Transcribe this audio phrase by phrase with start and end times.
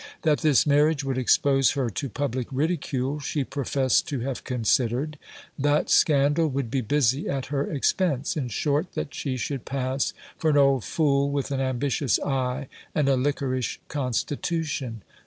[0.23, 5.19] That this marriage would expose her to public ridicule, she professed to have considered;
[5.59, 10.49] that scandal would be busy at her expense; in short, that she should pass for
[10.49, 15.03] an old fool with an ambitious eye and a liquorish constitution.